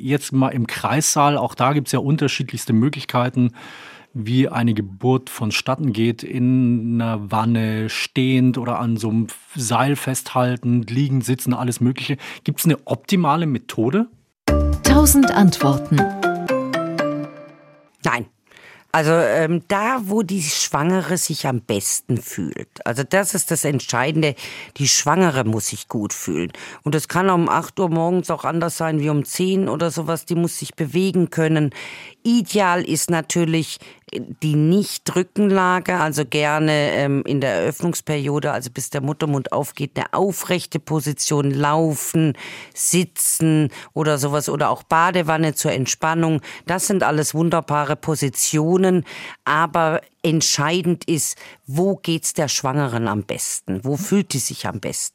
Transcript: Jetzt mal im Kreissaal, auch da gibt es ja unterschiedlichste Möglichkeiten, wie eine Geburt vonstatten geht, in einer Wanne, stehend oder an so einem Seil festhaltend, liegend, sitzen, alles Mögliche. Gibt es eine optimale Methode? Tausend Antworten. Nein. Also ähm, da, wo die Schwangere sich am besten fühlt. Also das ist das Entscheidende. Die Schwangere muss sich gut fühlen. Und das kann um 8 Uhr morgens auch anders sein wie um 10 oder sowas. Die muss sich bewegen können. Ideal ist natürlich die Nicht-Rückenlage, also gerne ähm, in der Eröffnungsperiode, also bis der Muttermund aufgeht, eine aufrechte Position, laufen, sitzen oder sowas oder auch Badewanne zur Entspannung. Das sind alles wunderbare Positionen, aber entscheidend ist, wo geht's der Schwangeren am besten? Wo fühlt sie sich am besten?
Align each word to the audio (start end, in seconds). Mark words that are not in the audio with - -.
Jetzt 0.00 0.32
mal 0.32 0.48
im 0.48 0.66
Kreissaal, 0.66 1.36
auch 1.36 1.54
da 1.54 1.72
gibt 1.74 1.88
es 1.88 1.92
ja 1.92 1.98
unterschiedlichste 1.98 2.72
Möglichkeiten, 2.72 3.52
wie 4.12 4.48
eine 4.48 4.74
Geburt 4.74 5.30
vonstatten 5.30 5.92
geht, 5.92 6.22
in 6.22 7.00
einer 7.00 7.30
Wanne, 7.30 7.88
stehend 7.88 8.58
oder 8.58 8.78
an 8.78 8.96
so 8.96 9.10
einem 9.10 9.26
Seil 9.54 9.96
festhaltend, 9.96 10.90
liegend, 10.90 11.24
sitzen, 11.24 11.52
alles 11.52 11.80
Mögliche. 11.80 12.16
Gibt 12.44 12.60
es 12.60 12.64
eine 12.64 12.78
optimale 12.86 13.46
Methode? 13.46 14.08
Tausend 14.82 15.30
Antworten. 15.30 15.96
Nein. 18.02 18.26
Also 18.92 19.12
ähm, 19.12 19.62
da, 19.68 20.00
wo 20.04 20.22
die 20.22 20.42
Schwangere 20.42 21.16
sich 21.16 21.46
am 21.46 21.60
besten 21.60 22.20
fühlt. 22.20 22.84
Also 22.84 23.04
das 23.04 23.34
ist 23.34 23.52
das 23.52 23.64
Entscheidende. 23.64 24.34
Die 24.78 24.88
Schwangere 24.88 25.44
muss 25.44 25.68
sich 25.68 25.86
gut 25.88 26.12
fühlen. 26.12 26.50
Und 26.82 26.96
das 26.96 27.06
kann 27.06 27.30
um 27.30 27.48
8 27.48 27.78
Uhr 27.78 27.88
morgens 27.88 28.30
auch 28.30 28.44
anders 28.44 28.76
sein 28.76 28.98
wie 28.98 29.10
um 29.10 29.24
10 29.24 29.68
oder 29.68 29.92
sowas. 29.92 30.26
Die 30.26 30.34
muss 30.34 30.58
sich 30.58 30.74
bewegen 30.74 31.30
können. 31.30 31.70
Ideal 32.24 32.82
ist 32.82 33.10
natürlich 33.10 33.78
die 34.12 34.56
Nicht-Rückenlage, 34.56 35.98
also 35.98 36.24
gerne 36.24 36.92
ähm, 36.92 37.22
in 37.26 37.40
der 37.40 37.54
Eröffnungsperiode, 37.54 38.52
also 38.52 38.70
bis 38.70 38.90
der 38.90 39.00
Muttermund 39.00 39.52
aufgeht, 39.52 39.92
eine 39.96 40.12
aufrechte 40.12 40.78
Position, 40.78 41.50
laufen, 41.50 42.34
sitzen 42.74 43.70
oder 43.92 44.18
sowas 44.18 44.48
oder 44.48 44.70
auch 44.70 44.82
Badewanne 44.82 45.54
zur 45.54 45.72
Entspannung. 45.72 46.40
Das 46.66 46.86
sind 46.86 47.02
alles 47.02 47.34
wunderbare 47.34 47.96
Positionen, 47.96 49.04
aber 49.44 50.00
entscheidend 50.22 51.04
ist, 51.04 51.38
wo 51.66 51.96
geht's 51.96 52.34
der 52.34 52.48
Schwangeren 52.48 53.08
am 53.08 53.22
besten? 53.22 53.84
Wo 53.84 53.96
fühlt 53.96 54.32
sie 54.32 54.38
sich 54.38 54.66
am 54.66 54.80
besten? 54.80 55.10